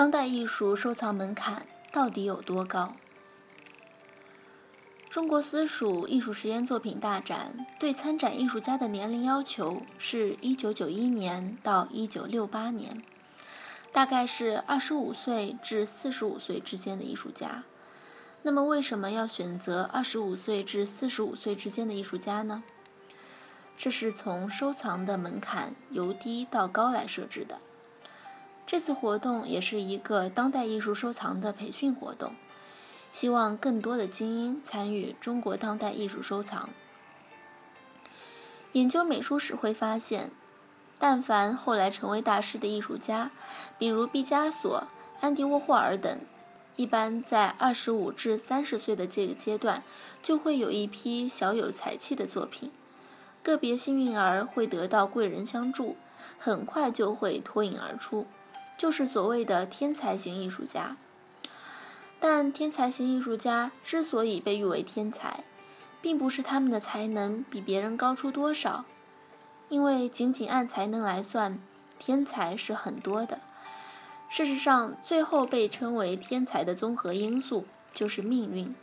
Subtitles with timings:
[0.00, 2.94] 当代艺术收藏门槛到底有多高？
[5.10, 13.02] 中国私塾艺术实验作品大展对参展艺术家的年龄要求是1991年到1968年，
[13.92, 17.64] 大概是25岁至45岁之间的艺术家。
[18.40, 22.62] 那么，为什么要选择25岁至45岁之间的艺术家呢？
[23.76, 27.58] 这是从收藏的门槛由低到高来设置的。
[28.70, 32.34] 这次活动也是一个当代艺术收藏的培训活动。
[33.10, 36.68] 希望更多的精英参与中国当代艺术收藏。
[38.70, 40.30] 研究美术史会发现，
[41.00, 43.32] 但凡后来成为大师的艺术家，
[43.76, 44.84] 比如毕加索、
[45.20, 46.20] 安迪沃霍尔等，
[46.76, 49.82] 一般在二十五至三十岁的这个阶段，
[50.22, 52.70] 就会有一批小有才气的作品。
[53.42, 55.96] 个别幸运儿会得到贵人相助，
[56.38, 58.28] 很快就会脱颖而出，
[58.80, 60.96] 就是所谓的天才型艺术家。
[62.18, 65.44] 但天才型艺术家之所以被誉为天才，
[66.00, 68.86] 并不是他们的才能比别人高出多少，
[69.68, 71.58] 因为仅仅按才能来算，
[71.98, 73.40] 天才是很多的。
[74.30, 78.74] 事实上，最后被称为天才的综合因素就是命运，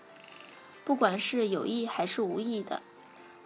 [0.85, 2.83] 不管是有意还是无意的，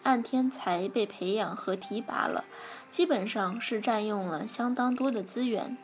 [0.04, 2.44] 按天才被培养和提拔了，
[2.90, 5.78] 基本上是占用了相当多的资源。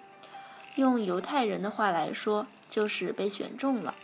[0.78, 2.48] 用犹太人的话来说。
[2.70, 3.96] 就是被选中了。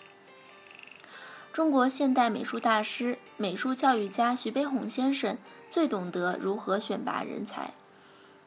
[1.51, 5.37] 中国现代美术大师、美术教育家徐悲鸿先生
[5.69, 7.71] 最懂得如何选拔人才。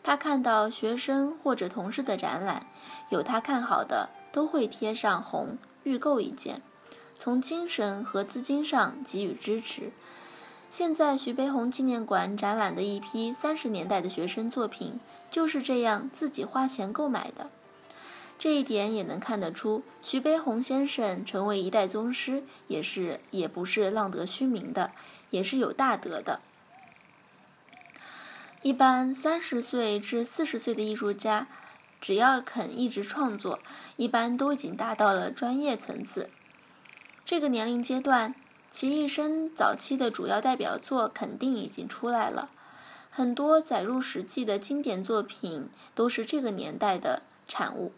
[0.03, 2.67] 他看到学生或者同事的展览，
[3.11, 6.63] 有他看好的，都会贴上红预购一件，
[7.19, 9.93] 从精神和资金上给予支持。
[10.71, 14.99] 现在徐悲鸿纪念馆展览的一批三十年代的学生作品，
[15.31, 17.51] 就是这样自己花钱购买的。
[18.39, 24.93] 这一点也能看得出，徐悲鸿先生成为一代宗师，也是也不是浪得虚名的，
[25.31, 26.41] 也是有大德的。
[28.63, 31.47] 一般三十岁至四十岁的艺术家，
[32.01, 33.59] 只要肯一直创作，
[33.97, 36.29] 一般都已经达到了专业层次。
[37.25, 38.35] 这个年龄阶段，
[38.71, 42.51] 其一生早期的主要代表作肯定已经出来了，
[43.11, 47.93] 很多载入史记的经典作品都是这个年代的产物。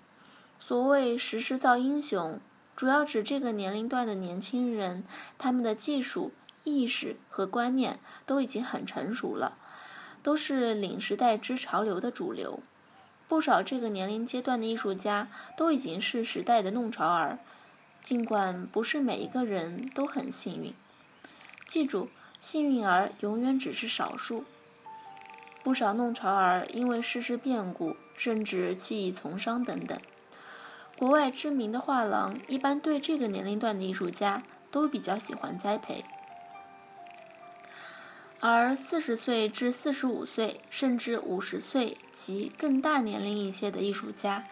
[0.58, 2.40] 所谓“时势造英雄”，
[2.76, 5.04] 主要指这个年龄段的年轻人，
[5.38, 6.32] 他们的技术、
[6.64, 9.56] 意识和观念都已经很成熟了，
[10.22, 12.60] 都是领时代之潮流的主流。
[13.28, 17.38] 不少这个年龄阶段的艺术家都已经是时代的弄潮儿，
[18.02, 20.74] 尽管不是每一个人都很幸运。
[21.66, 22.08] 记住，
[22.40, 24.44] 幸运儿永远只是少数。
[25.62, 29.98] 不少弄潮儿因为世事变故，甚至弃艺从商等等。
[30.98, 34.42] 国外知名的画廊一般对这个年龄段的艺术家
[34.72, 36.04] 都比较喜欢栽培，
[38.40, 44.44] 而四十岁至四十五岁，甚至五十岁及更大年龄一些的艺术家，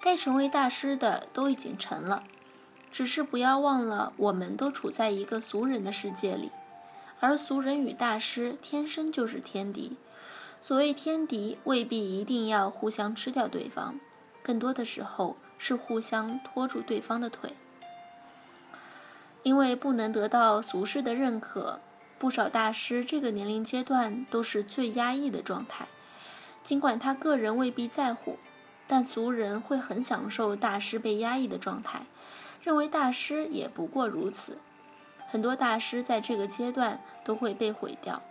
[0.00, 2.24] 该成为大师的都已经成了。
[2.90, 6.50] 只是不要忘了，我们都处在一个俗人的世界里，
[7.20, 9.98] 而俗人与大师天生就是天敌。
[10.62, 14.00] 所谓天敌，未必一定要互相吃掉对方，
[14.42, 15.36] 更多的时候。
[15.62, 17.52] 是互相拖住对方的腿，
[19.42, 21.80] 因为不能得到俗世的认可，
[22.18, 25.86] 不少大师这个年龄阶段都是最压抑的状态。
[26.62, 28.38] 尽管他个人未必在乎，
[28.86, 32.06] 但族人会很享受大师被压抑的状态，
[32.62, 34.56] 认为大师也不过如此。
[35.28, 38.22] 很多大师在这个阶段都会被毁掉。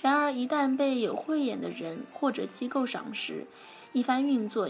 [0.00, 3.46] 然而，一旦被有慧眼的人或者机构赏识，
[3.92, 4.68] 一番运作。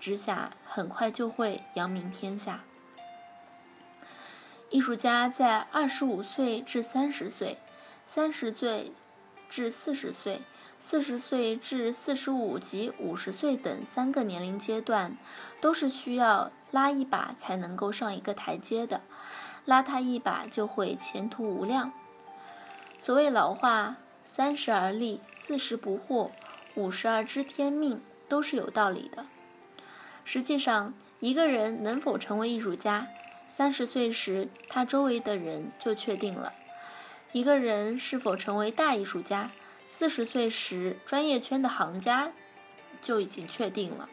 [0.00, 2.60] 之下，很快就会扬名天下。
[4.70, 7.58] 艺术家在二十五岁至三十岁、
[8.04, 8.92] 三十岁
[9.48, 10.42] 至四十岁、
[10.80, 15.16] 四十岁至四十五及五十岁等三个年龄阶段，
[15.60, 19.00] 都是需要拉一把才能够上一个台阶的，
[19.64, 21.92] 拉他一把就会前途无量。
[22.98, 23.96] 所谓老话
[24.26, 26.30] “三十而立，四十不惑，
[26.74, 29.24] 五十而知天命”，都是有道理的。
[30.28, 33.06] 实际上，一个人能否成为艺术家，
[33.48, 36.52] 三十岁时他周围的人就确定了；
[37.30, 39.52] 一个人是否成为大艺术家，
[39.88, 42.32] 四十岁时专业圈的行家
[43.00, 44.08] 就已经确定了；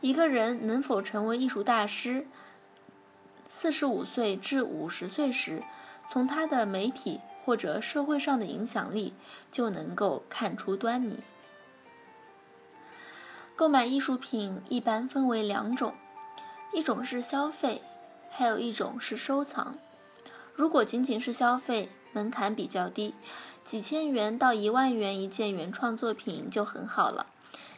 [0.00, 2.24] 一个人能否成为艺术大师，
[3.48, 5.64] 四十五岁至五十岁时，
[6.08, 9.12] 从他的媒体或者社会上的影响力
[9.50, 11.18] 就能够看出端倪。
[13.54, 15.94] 购买艺术品一般分为两种，
[16.72, 17.82] 一种是消费，
[18.30, 19.76] 还有一种是收藏。
[20.54, 23.14] 如果仅仅是消费，门槛比较低，
[23.64, 27.26] 几千元到一万元一件原创作品就很好了。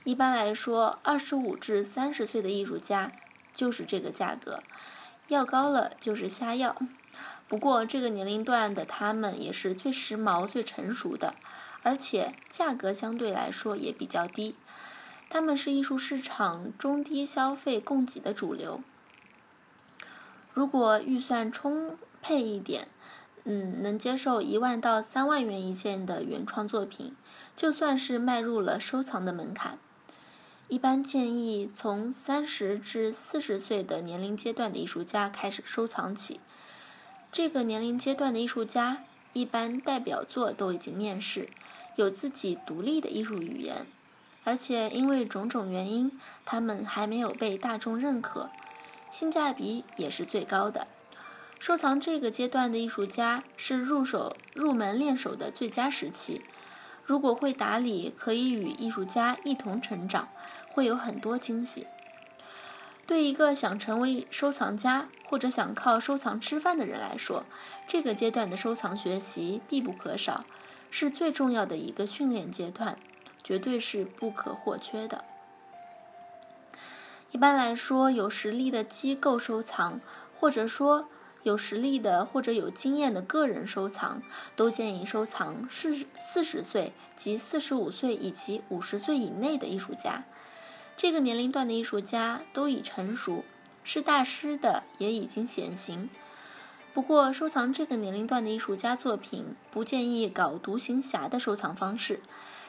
[0.04, 3.12] 一般来说，二十五至三十岁的艺术家
[3.54, 4.62] 就是这个价格，
[5.28, 6.76] 要高了就是瞎要。
[7.48, 11.34] 不过这个年龄段的他们也是最时髦、最成熟的，
[11.82, 14.56] 而且价格相对来说也比较低。
[15.34, 18.80] 他们是艺术市场中低消费供给的主流。
[20.52, 22.86] 如果预算充沛一点，
[23.42, 27.16] 嗯，能接受一万到三万元一件的原创作品，
[27.56, 29.76] 就算是迈入了收藏的门槛。
[30.68, 36.38] 一般建议从三十至四十岁的年龄阶段的艺术家开始收藏起。
[37.32, 38.98] 这个年龄阶段的艺术家，
[39.32, 41.48] 一般代表作都已经面世，
[41.96, 43.84] 有自己独立的艺术语言。
[44.44, 46.12] 而且因为种种原因，
[46.44, 48.50] 他们还没有被大众认可，
[49.10, 50.86] 性价比也是最高的。
[51.58, 56.42] 收藏这个阶段的艺术家是入手入门练手的最佳时期。
[57.06, 60.28] 如果会打理，可以与艺术家一同成长，
[60.68, 61.86] 会有很多惊喜。
[63.06, 67.44] 对一个想成为收藏家或者想靠收藏吃饭的人来说，
[67.86, 70.44] 这个阶段的收藏学习必不可少，
[70.90, 72.98] 是最重要的一个训练阶段。
[73.44, 75.22] 绝对是不可或缺的。
[77.30, 80.00] 一般来说，有实力的机构收藏，
[80.40, 81.08] 或者说
[81.42, 84.22] 有实力的或者有经验的个人收藏，
[84.56, 90.24] 都建议收藏四四十岁及四十五岁以及五十岁以内的艺术家。
[90.96, 93.44] 这个年龄段的艺术家都已成熟，
[93.82, 96.08] 是大师的也已经显形。
[96.92, 102.20] 不过，收藏这个年龄段的艺术家作品，不建议搞独行侠的收藏方式。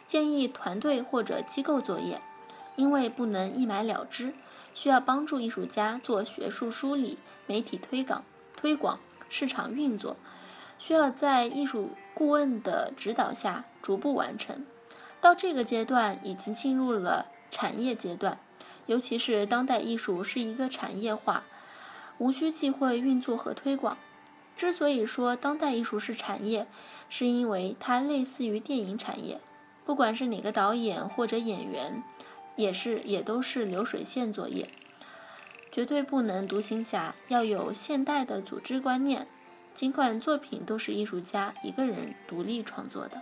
[0.07, 2.21] 建议团队或者机构作业，
[2.75, 4.33] 因为不能一买了之，
[4.73, 7.17] 需要帮助艺术家做学术梳理、
[7.47, 8.23] 媒体推广、
[8.55, 8.99] 推广
[9.29, 10.15] 市场运作，
[10.77, 14.65] 需要在艺术顾问的指导下逐步完成。
[15.21, 18.37] 到这个阶段，已经进入了产业阶段，
[18.85, 21.43] 尤其是当代艺术是一个产业化，
[22.19, 23.97] 无需忌讳运作和推广。
[24.55, 26.67] 之所以说当代艺术是产业，
[27.09, 29.41] 是因为它类似于电影产业。
[29.85, 32.03] 不管是哪个导演或者演员，
[32.55, 34.67] 也是也都是流水线作业，
[35.71, 39.27] 绝对不能独行侠，要有现代的组织观念。
[39.73, 43.21] 尽管作品都是艺术家一个人独立创作的。